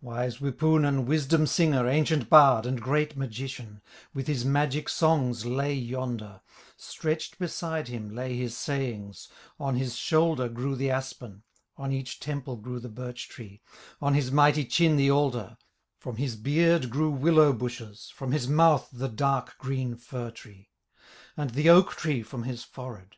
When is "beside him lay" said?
7.38-8.34